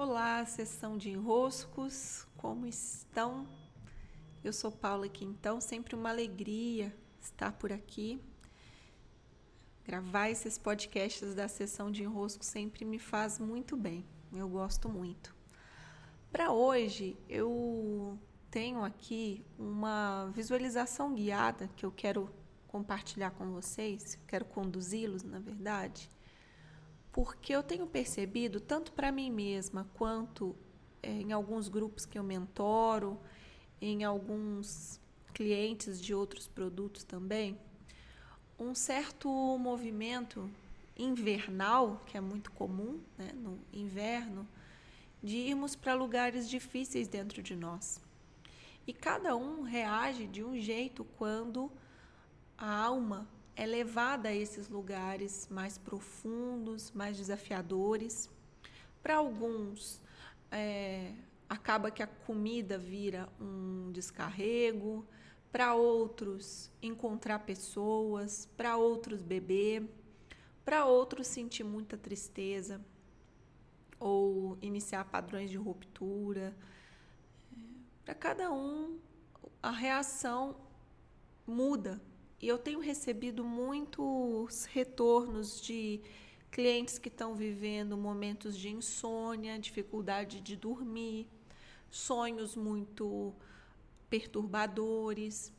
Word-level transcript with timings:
Olá, 0.00 0.46
sessão 0.46 0.96
de 0.96 1.10
enroscos, 1.10 2.24
como 2.36 2.68
estão? 2.68 3.44
Eu 4.44 4.52
sou 4.52 4.70
Paula 4.70 5.08
Quintão, 5.08 5.60
sempre 5.60 5.96
uma 5.96 6.10
alegria 6.10 6.94
estar 7.20 7.50
por 7.50 7.72
aqui. 7.72 8.22
Gravar 9.84 10.30
esses 10.30 10.56
podcasts 10.56 11.34
da 11.34 11.48
sessão 11.48 11.90
de 11.90 12.04
enrosco 12.04 12.44
sempre 12.44 12.84
me 12.84 13.00
faz 13.00 13.40
muito 13.40 13.76
bem, 13.76 14.06
eu 14.32 14.48
gosto 14.48 14.88
muito. 14.88 15.34
Para 16.30 16.52
hoje, 16.52 17.16
eu 17.28 18.16
tenho 18.52 18.84
aqui 18.84 19.44
uma 19.58 20.30
visualização 20.32 21.12
guiada 21.12 21.68
que 21.74 21.84
eu 21.84 21.90
quero 21.90 22.32
compartilhar 22.68 23.32
com 23.32 23.50
vocês, 23.50 24.16
quero 24.28 24.44
conduzi-los, 24.44 25.24
na 25.24 25.40
verdade 25.40 26.08
porque 27.18 27.52
eu 27.52 27.64
tenho 27.64 27.84
percebido, 27.84 28.60
tanto 28.60 28.92
para 28.92 29.10
mim 29.10 29.28
mesma 29.28 29.90
quanto 29.94 30.54
é, 31.02 31.10
em 31.10 31.32
alguns 31.32 31.66
grupos 31.68 32.06
que 32.06 32.16
eu 32.16 32.22
mentoro, 32.22 33.18
em 33.80 34.04
alguns 34.04 35.00
clientes 35.34 36.00
de 36.00 36.14
outros 36.14 36.46
produtos 36.46 37.02
também, 37.02 37.58
um 38.56 38.72
certo 38.72 39.28
movimento 39.58 40.48
invernal, 40.96 42.00
que 42.06 42.16
é 42.16 42.20
muito 42.20 42.52
comum 42.52 43.00
né, 43.18 43.32
no 43.34 43.58
inverno, 43.72 44.46
de 45.20 45.38
irmos 45.38 45.74
para 45.74 45.94
lugares 45.94 46.48
difíceis 46.48 47.08
dentro 47.08 47.42
de 47.42 47.56
nós. 47.56 48.00
E 48.86 48.92
cada 48.92 49.34
um 49.34 49.62
reage 49.62 50.28
de 50.28 50.44
um 50.44 50.56
jeito 50.56 51.04
quando 51.18 51.68
a 52.56 52.72
alma 52.72 53.26
é 53.58 53.66
levada 53.66 54.28
a 54.28 54.34
esses 54.34 54.68
lugares 54.68 55.48
mais 55.50 55.76
profundos, 55.76 56.92
mais 56.92 57.16
desafiadores. 57.16 58.30
Para 59.02 59.16
alguns, 59.16 60.00
é, 60.48 61.12
acaba 61.48 61.90
que 61.90 62.00
a 62.00 62.06
comida 62.06 62.78
vira 62.78 63.28
um 63.40 63.90
descarrego, 63.90 65.04
para 65.50 65.74
outros, 65.74 66.70
encontrar 66.80 67.40
pessoas, 67.40 68.46
para 68.56 68.76
outros, 68.76 69.22
beber, 69.22 69.88
para 70.64 70.84
outros, 70.86 71.26
sentir 71.26 71.64
muita 71.64 71.96
tristeza 71.96 72.80
ou 73.98 74.56
iniciar 74.62 75.04
padrões 75.06 75.50
de 75.50 75.56
ruptura. 75.56 76.56
Para 78.04 78.14
cada 78.14 78.52
um, 78.52 79.00
a 79.60 79.72
reação 79.72 80.54
muda 81.44 82.00
e 82.40 82.46
eu 82.46 82.56
tenho 82.56 82.78
recebido 82.78 83.44
muitos 83.44 84.64
retornos 84.66 85.60
de 85.60 86.00
clientes 86.50 86.98
que 86.98 87.08
estão 87.08 87.34
vivendo 87.34 87.96
momentos 87.96 88.56
de 88.56 88.68
insônia, 88.70 89.58
dificuldade 89.58 90.40
de 90.40 90.56
dormir, 90.56 91.28
sonhos 91.90 92.54
muito 92.54 93.34
perturbadores. 94.08 95.52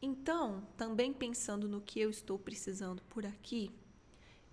Então, 0.00 0.66
também 0.76 1.12
pensando 1.12 1.68
no 1.68 1.80
que 1.80 2.00
eu 2.00 2.10
estou 2.10 2.38
precisando 2.38 3.02
por 3.04 3.24
aqui, 3.24 3.70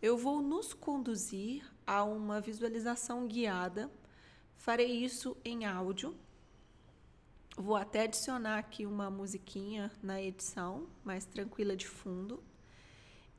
eu 0.02 0.18
vou 0.18 0.42
nos 0.42 0.74
conduzir 0.74 1.70
a 1.86 2.04
uma 2.04 2.40
visualização 2.40 3.28
guiada. 3.28 3.92
Farei 4.56 5.04
isso 5.04 5.36
em 5.44 5.66
áudio 5.66 6.16
Vou 7.62 7.76
até 7.76 8.04
adicionar 8.04 8.58
aqui 8.58 8.86
uma 8.86 9.12
musiquinha 9.12 9.92
na 10.02 10.22
edição, 10.22 10.88
mais 11.04 11.26
tranquila 11.26 11.76
de 11.76 11.90
fundo. 11.90 12.42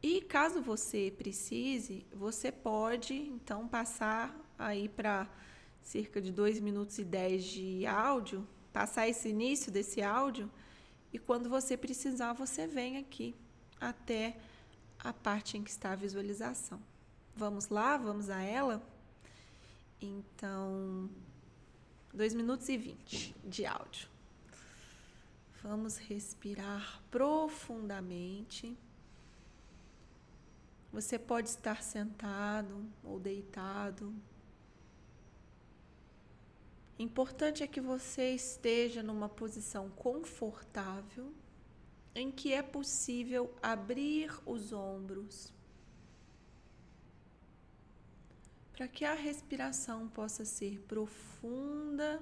E 0.02 0.20
caso 0.20 0.60
você 0.60 1.10
precise, 1.16 2.06
você 2.12 2.52
pode 2.52 3.14
então 3.14 3.66
passar 3.66 4.38
aí 4.58 4.90
para 4.90 5.26
cerca 5.80 6.20
de 6.20 6.30
2 6.32 6.60
minutos 6.60 6.98
e 6.98 7.04
10 7.04 7.44
de 7.44 7.86
áudio, 7.86 8.46
passar 8.74 9.08
esse 9.08 9.30
início 9.30 9.72
desse 9.72 10.02
áudio 10.02 10.50
e 11.10 11.18
quando 11.18 11.48
você 11.48 11.74
precisar, 11.74 12.34
você 12.34 12.66
vem 12.66 12.98
aqui 12.98 13.34
até 13.80 14.36
a 14.98 15.14
parte 15.14 15.56
em 15.56 15.64
que 15.64 15.70
está 15.70 15.92
a 15.92 15.96
visualização. 15.96 16.78
Vamos 17.34 17.70
lá, 17.70 17.96
vamos 17.96 18.28
a 18.28 18.42
ela? 18.42 18.86
Então, 19.98 21.08
2 22.12 22.34
minutos 22.34 22.68
e 22.68 22.76
20 22.76 23.36
de 23.44 23.64
áudio. 23.64 24.08
Vamos 25.62 25.96
respirar 25.96 27.00
profundamente. 27.10 28.76
Você 30.92 31.18
pode 31.18 31.48
estar 31.48 31.82
sentado 31.82 32.84
ou 33.04 33.20
deitado. 33.20 34.12
Importante 36.98 37.62
é 37.62 37.66
que 37.66 37.80
você 37.80 38.34
esteja 38.34 39.02
numa 39.02 39.28
posição 39.28 39.88
confortável 39.90 41.32
em 42.14 42.30
que 42.30 42.52
é 42.52 42.62
possível 42.62 43.54
abrir 43.62 44.32
os 44.44 44.72
ombros 44.72 45.52
para 48.80 48.88
que 48.88 49.04
a 49.04 49.12
respiração 49.12 50.08
possa 50.08 50.42
ser 50.42 50.80
profunda, 50.88 52.18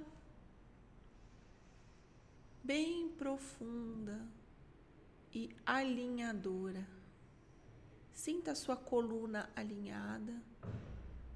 bem 2.65 3.11
profunda 3.11 4.21
e 5.33 5.55
alinhadora. 5.65 6.85
Sinta 8.13 8.51
a 8.51 8.55
sua 8.57 8.75
coluna 8.75 9.49
alinhada, 9.55 10.43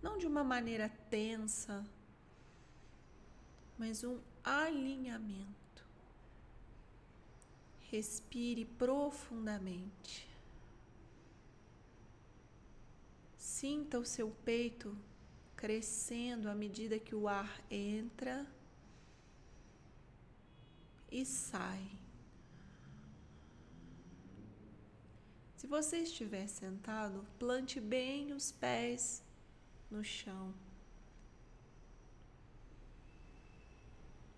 não 0.02 0.18
de 0.18 0.26
uma 0.26 0.42
maneira 0.42 0.88
tensa, 1.08 1.86
mas 3.78 4.02
um 4.02 4.18
alinhamento. 4.42 5.86
Respire 7.92 8.64
profundamente. 8.64 10.28
Sinta 13.38 14.00
o 14.00 14.04
seu 14.04 14.28
peito 14.44 14.98
crescendo 15.62 16.48
à 16.48 16.56
medida 16.56 16.98
que 16.98 17.14
o 17.14 17.28
ar 17.28 17.62
entra 17.70 18.44
e 21.08 21.24
sai. 21.24 21.88
Se 25.56 25.68
você 25.68 25.98
estiver 25.98 26.48
sentado, 26.48 27.24
plante 27.38 27.80
bem 27.80 28.32
os 28.32 28.50
pés 28.50 29.22
no 29.88 30.02
chão. 30.02 30.52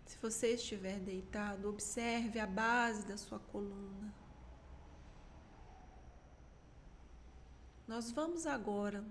Se 0.04 0.18
você 0.18 0.48
estiver 0.56 1.00
deitado, 1.00 1.70
observe 1.70 2.38
a 2.38 2.46
base 2.46 3.06
da 3.06 3.16
sua 3.16 3.38
coluna. 3.38 4.14
Nós 7.88 8.12
vamos 8.12 8.46
agora 8.46 9.02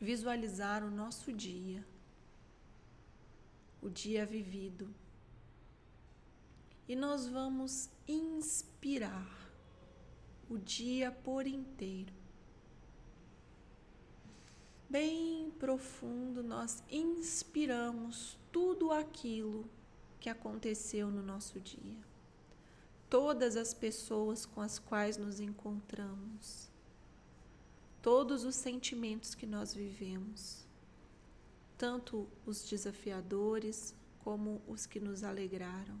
visualizar 0.00 0.84
o 0.84 0.90
nosso 0.90 1.32
dia, 1.32 1.84
o 3.82 3.88
dia 3.88 4.24
vivido. 4.24 4.94
E 6.86 6.96
nós 6.96 7.28
vamos 7.28 7.90
inspirar 8.06 9.28
o 10.48 10.56
dia 10.56 11.10
por 11.10 11.46
inteiro. 11.46 12.14
Bem 14.88 15.50
profundo, 15.58 16.42
nós 16.42 16.82
inspiramos 16.90 18.38
tudo 18.50 18.90
aquilo 18.90 19.68
que 20.18 20.30
aconteceu 20.30 21.10
no 21.10 21.22
nosso 21.22 21.60
dia. 21.60 21.98
Todas 23.10 23.56
as 23.56 23.74
pessoas 23.74 24.46
com 24.46 24.62
as 24.62 24.78
quais 24.78 25.18
nos 25.18 25.40
encontramos 25.40 26.70
todos 28.02 28.44
os 28.44 28.54
sentimentos 28.54 29.34
que 29.34 29.46
nós 29.46 29.74
vivemos, 29.74 30.66
tanto 31.76 32.28
os 32.46 32.68
desafiadores 32.68 33.94
como 34.20 34.60
os 34.66 34.86
que 34.86 35.00
nos 35.00 35.24
alegraram. 35.24 36.00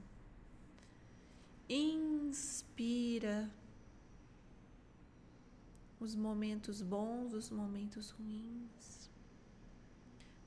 Inspira 1.68 3.50
os 6.00 6.14
momentos 6.14 6.80
bons, 6.80 7.32
os 7.32 7.50
momentos 7.50 8.10
ruins. 8.10 9.10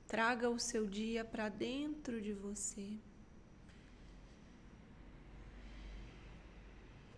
Traga 0.07 0.49
o 0.49 0.59
seu 0.59 0.87
dia 0.87 1.23
para 1.23 1.49
dentro 1.49 2.21
de 2.21 2.33
você. 2.33 2.97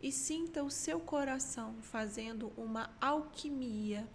E 0.01 0.11
sinta 0.11 0.63
o 0.63 0.69
seu 0.69 0.99
coração 0.99 1.81
fazendo 1.81 2.51
uma 2.57 2.93
alquimia 2.99 4.07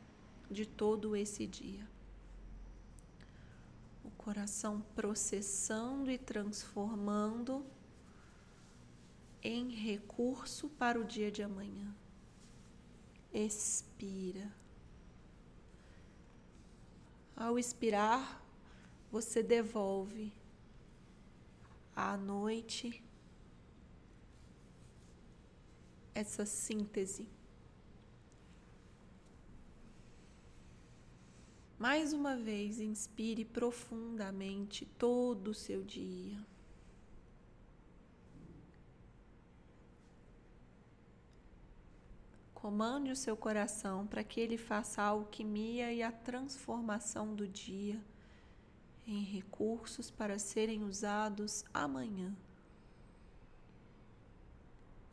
de 0.51 0.67
todo 0.67 1.15
esse 1.15 1.47
dia. 1.47 1.87
O 4.05 4.11
coração 4.11 4.81
processando 4.95 6.11
e 6.11 6.19
transformando 6.19 7.65
em 9.43 9.71
recurso 9.71 10.69
para 10.69 11.01
o 11.01 11.05
dia 11.05 11.31
de 11.31 11.43
amanhã. 11.43 11.95
Expira. 13.33 14.53
Ao 17.37 17.59
expirar, 17.59 18.43
você 19.13 19.43
devolve 19.43 20.33
à 21.95 22.17
noite 22.17 23.03
essa 26.15 26.45
síntese. 26.45 27.29
Mais 31.79 32.13
uma 32.13 32.35
vez, 32.35 32.81
inspire 32.81 33.45
profundamente 33.45 34.85
todo 34.99 35.53
o 35.53 35.55
seu 35.55 35.85
dia. 35.85 36.45
Comande 42.53 43.13
o 43.13 43.17
seu 43.17 43.37
coração 43.37 44.09
para 44.09 44.25
que 44.25 44.41
ele 44.41 44.59
faça 44.59 45.01
a 45.01 45.07
alquimia 45.07 45.93
e 45.93 46.03
a 46.03 46.11
transformação 46.11 47.33
do 47.33 47.47
dia 47.47 48.03
em 49.07 49.23
recursos 49.23 50.11
para 50.11 50.37
serem 50.37 50.83
usados 50.83 51.65
amanhã. 51.73 52.37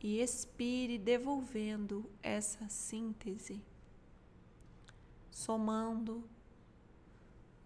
E 0.00 0.20
expire 0.20 0.98
devolvendo 0.98 2.10
essa 2.22 2.68
síntese, 2.68 3.62
somando 5.30 6.28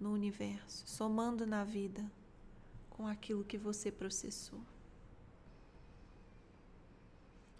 no 0.00 0.12
universo, 0.12 0.82
somando 0.86 1.46
na 1.46 1.62
vida 1.62 2.10
com 2.88 3.06
aquilo 3.06 3.44
que 3.44 3.58
você 3.58 3.92
processou. 3.92 4.60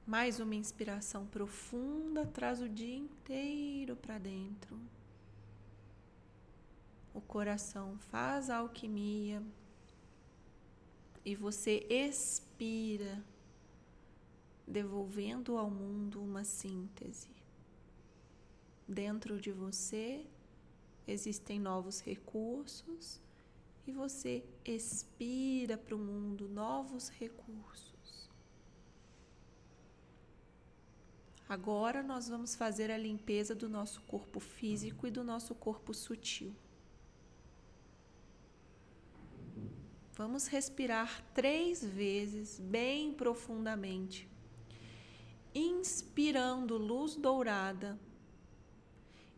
Mais 0.07 0.41
uma 0.41 0.55
inspiração 0.55 1.27
profunda 1.27 2.27
traz 2.27 2.61
o 2.61 2.69
dia 2.69 2.97
inteiro 2.97 3.95
para 3.95 4.19
dentro. 4.19 4.77
O 7.15 7.21
coração 7.21 7.97
faz 8.11 8.51
a 8.51 8.57
alquimia 8.57 9.43
e 11.25 11.37
você 11.37 11.87
expira, 11.89 13.23
devolvendo 14.67 15.57
ao 15.59 15.71
mundo 15.71 16.23
uma 16.23 16.45
síntese. 16.45 17.29
Dentro 18.89 19.41
de 19.41 19.53
você 19.53 20.27
existem 21.11 21.59
novos 21.59 22.01
recursos 22.01 23.21
e 23.87 23.93
você 23.93 24.45
expira 24.65 25.77
para 25.77 25.95
o 25.95 25.99
mundo 25.99 26.49
novos 26.49 27.09
recursos. 27.09 28.31
Agora 31.49 32.03
nós 32.03 32.29
vamos 32.29 32.55
fazer 32.55 32.91
a 32.91 32.97
limpeza 32.97 33.55
do 33.55 33.69
nosso 33.69 34.01
corpo 34.03 34.39
físico 34.39 35.07
e 35.07 35.11
do 35.11 35.25
nosso 35.25 35.55
corpo 35.55 35.93
sutil. 35.93 36.55
Vamos 40.13 40.47
respirar 40.47 41.25
três 41.35 41.85
vezes, 41.85 42.61
bem 42.61 43.13
profundamente, 43.13 44.29
inspirando 45.53 46.77
luz 46.77 47.17
dourada 47.17 47.99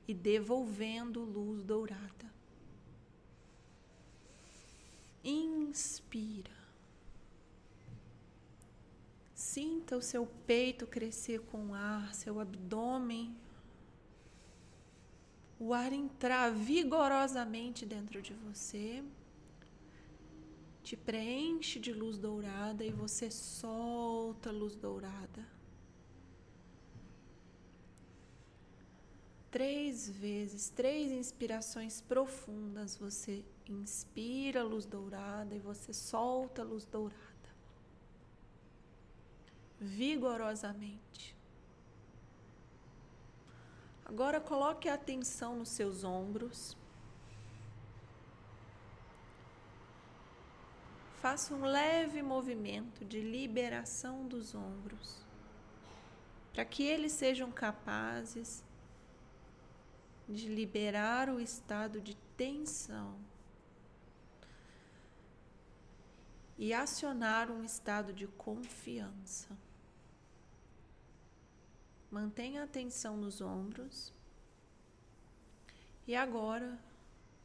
e 0.07 0.15
devolvendo 0.15 1.21
luz 1.21 1.63
dourada. 1.63 2.33
Inspira. 5.25 6.63
Sinta 9.35 9.97
o 9.97 10.03
seu 10.03 10.27
peito 10.47 10.87
crescer 10.87 11.41
com 11.41 11.75
ar, 11.75 12.15
seu 12.15 12.41
abdômen. 12.41 13.37
O 15.59 15.73
ar 15.73 15.93
entrar 15.93 16.51
vigorosamente 16.51 17.87
dentro 17.87 18.21
de 18.21 18.35
você, 18.35 19.05
te 20.83 20.97
preenche 20.97 21.79
de 21.79 21.93
luz 21.93 22.19
dourada 22.19 22.85
e 22.85 22.91
você 22.91 23.31
solta 23.31 24.51
a 24.51 24.53
luz 24.53 24.75
dourada. 24.75 25.47
Três 29.53 30.09
vezes, 30.09 30.71
três 30.71 31.13
inspirações 31.13 32.01
profundas. 32.01 32.97
Você 32.97 33.45
inspira 33.69 34.65
luz 34.65 34.87
dourada 34.87 35.55
e 35.55 35.61
você 35.61 35.93
solta 35.93 36.65
luz 36.65 36.85
dourada 36.87 37.23
vigorosamente. 39.83 41.37
Agora 44.05 44.41
coloque 44.41 44.89
a 44.89 44.95
atenção 44.95 45.57
nos 45.57 45.71
seus 45.71 46.05
ombros. 46.05 46.77
Faça 51.17 51.55
um 51.55 51.65
leve 51.65 52.23
movimento 52.23 53.05
de 53.05 53.21
liberação 53.21 54.27
dos 54.27 54.55
ombros, 54.55 55.25
para 56.53 56.65
que 56.65 56.83
eles 56.83 57.13
sejam 57.13 57.51
capazes 57.51 58.65
de 60.29 60.49
liberar 60.49 61.29
o 61.29 61.41
estado 61.41 62.01
de 62.01 62.17
tensão 62.37 63.19
e 66.57 66.73
acionar 66.73 67.51
um 67.51 67.65
estado 67.65 68.13
de 68.13 68.27
confiança. 68.27 69.49
Mantenha 72.11 72.61
a 72.61 72.65
atenção 72.65 73.17
nos 73.17 73.41
ombros. 73.41 74.13
E 76.07 76.15
agora, 76.15 76.79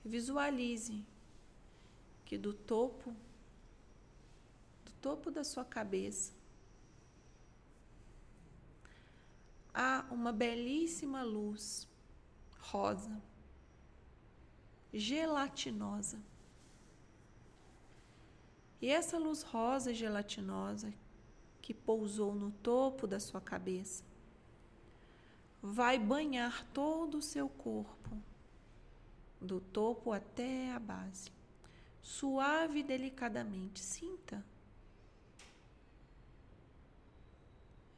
visualize 0.03 1.05
que 2.25 2.37
do 2.37 2.53
topo, 2.53 3.15
do 4.85 4.91
topo 5.01 5.31
da 5.31 5.43
sua 5.43 5.63
cabeça, 5.63 6.33
há 9.73 10.05
uma 10.11 10.33
belíssima 10.33 11.23
luz 11.23 11.87
rosa, 12.71 13.21
gelatinosa. 14.93 16.19
E 18.81 18.89
essa 18.89 19.17
luz 19.17 19.41
rosa 19.41 19.93
gelatinosa 19.93 20.93
que 21.61 21.73
pousou 21.73 22.35
no 22.35 22.51
topo 22.51 23.07
da 23.07 23.19
sua 23.19 23.41
cabeça 23.41 24.03
vai 25.61 25.97
banhar 25.97 26.65
todo 26.73 27.17
o 27.17 27.21
seu 27.21 27.49
corpo, 27.49 28.21
do 29.41 29.59
topo 29.59 30.11
até 30.11 30.71
a 30.71 30.79
base, 30.79 31.31
suave 32.01 32.79
e 32.79 32.83
delicadamente. 32.83 33.79
Sinta 33.79 34.45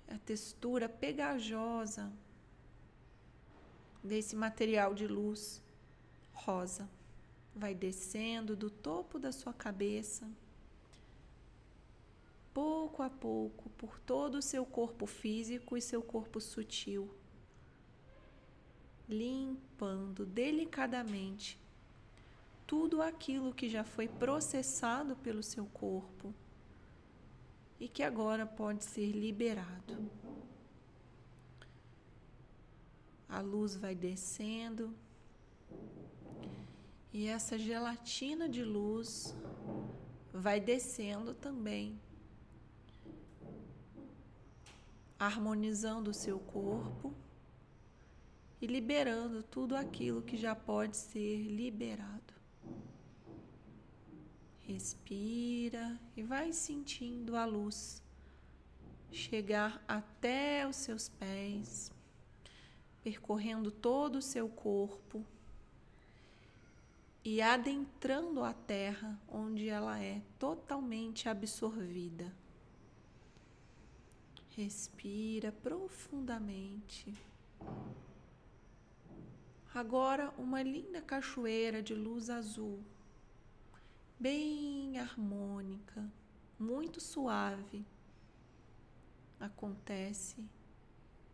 a 0.07 0.17
textura 0.19 0.87
pegajosa 0.87 2.11
desse 4.03 4.35
material 4.35 4.93
de 4.93 5.07
luz 5.07 5.61
rosa. 6.33 6.89
Vai 7.55 7.73
descendo 7.73 8.55
do 8.55 8.69
topo 8.69 9.19
da 9.19 9.31
sua 9.31 9.53
cabeça, 9.53 10.29
pouco 12.53 13.03
a 13.03 13.09
pouco, 13.09 13.69
por 13.71 13.99
todo 13.99 14.35
o 14.35 14.41
seu 14.41 14.65
corpo 14.65 15.05
físico 15.05 15.75
e 15.75 15.81
seu 15.81 16.01
corpo 16.01 16.39
sutil 16.39 17.09
limpando 19.09 20.23
delicadamente 20.23 21.59
tudo 22.67 23.01
aquilo 23.01 23.51
que 23.51 23.67
já 23.67 23.83
foi 23.83 24.07
processado 24.07 25.15
pelo 25.15 25.41
seu 25.41 25.65
corpo 25.65 26.31
e 27.79 27.87
que 27.87 28.03
agora 28.03 28.45
pode 28.45 28.83
ser 28.83 29.11
liberado. 29.11 29.97
A 33.29 33.41
luz 33.41 33.75
vai 33.75 33.93
descendo 33.93 34.93
e 37.11 37.27
essa 37.27 37.57
gelatina 37.57 38.47
de 38.47 38.63
luz 38.63 39.35
vai 40.33 40.59
descendo 40.59 41.33
também, 41.33 41.99
harmonizando 45.17 46.11
o 46.11 46.13
seu 46.13 46.39
corpo 46.39 47.13
e 48.61 48.67
liberando 48.67 49.41
tudo 49.41 49.75
aquilo 49.75 50.21
que 50.21 50.37
já 50.37 50.55
pode 50.55 50.97
ser 50.97 51.43
liberado. 51.43 52.33
Respira 54.61 55.99
e 56.15 56.21
vai 56.21 56.53
sentindo 56.53 57.35
a 57.35 57.43
luz 57.45 58.03
chegar 59.11 59.83
até 59.87 60.67
os 60.67 60.75
seus 60.75 61.09
pés, 61.09 61.91
percorrendo 63.03 63.71
todo 63.71 64.17
o 64.17 64.21
seu 64.21 64.49
corpo 64.49 65.25
e 67.23 67.41
adentrando 67.41 68.43
a 68.43 68.53
terra 68.53 69.19
onde 69.27 69.67
ela 69.67 69.99
é 69.99 70.21
totalmente 70.37 71.27
absorvida. 71.29 72.33
Respira 74.55 75.51
profundamente. 75.51 77.13
Agora, 79.73 80.33
uma 80.37 80.61
linda 80.61 81.01
cachoeira 81.01 81.81
de 81.81 81.93
luz 81.93 82.29
azul 82.29 82.83
bem 84.19 84.99
harmônica, 84.99 86.11
muito 86.59 86.99
suave, 86.99 87.85
acontece 89.39 90.43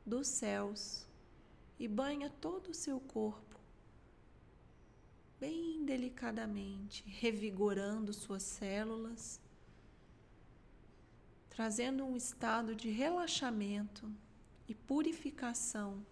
dos 0.06 0.28
céus 0.28 1.05
e 1.80 1.88
banha 1.88 2.30
todo 2.30 2.70
o 2.70 2.74
seu 2.74 3.00
corpo, 3.00 3.60
bem 5.40 5.84
delicadamente, 5.86 7.04
revigorando 7.08 8.14
suas 8.14 8.44
células, 8.44 9.40
trazendo 11.50 12.06
um 12.06 12.16
estado 12.16 12.76
de 12.76 12.90
relaxamento 12.90 14.12
e 14.68 14.74
purificação 14.74 16.06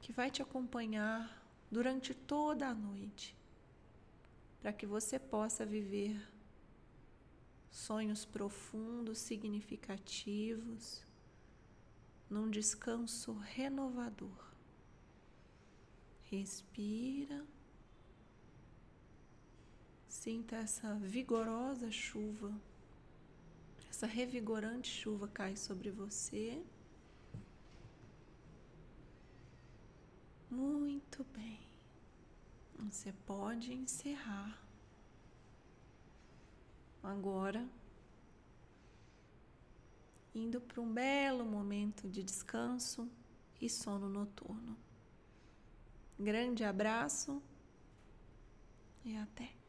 que 0.00 0.12
vai 0.12 0.30
te 0.30 0.42
acompanhar 0.42 1.42
durante 1.70 2.14
toda 2.14 2.68
a 2.68 2.74
noite, 2.74 3.36
para 4.60 4.72
que 4.72 4.86
você 4.86 5.18
possa 5.18 5.64
viver 5.64 6.20
sonhos 7.70 8.24
profundos, 8.24 9.18
significativos, 9.18 11.02
num 12.28 12.50
descanso 12.50 13.32
renovador. 13.34 14.52
Respira. 16.24 17.44
Sinta 20.08 20.56
essa 20.56 20.94
vigorosa 20.94 21.90
chuva, 21.90 22.52
essa 23.90 24.06
revigorante 24.06 24.90
chuva 24.90 25.28
cai 25.28 25.54
sobre 25.56 25.90
você. 25.90 26.64
Muito 30.50 31.24
bem. 31.24 31.60
Você 32.78 33.12
pode 33.26 33.72
encerrar. 33.72 34.62
Agora, 37.02 37.68
indo 40.34 40.60
para 40.60 40.80
um 40.80 40.92
belo 40.92 41.44
momento 41.44 42.08
de 42.08 42.22
descanso 42.22 43.08
e 43.60 43.70
sono 43.70 44.08
noturno. 44.08 44.76
Grande 46.18 46.64
abraço 46.64 47.42
e 49.04 49.16
até. 49.16 49.63